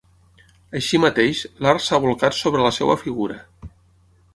Així 0.79 1.01
mateix, 1.03 1.43
l'art 1.67 1.85
s'ha 1.89 2.01
bolcat 2.07 2.39
sobre 2.41 2.67
la 2.69 2.73
seva 2.79 3.01
figura. 3.07 3.41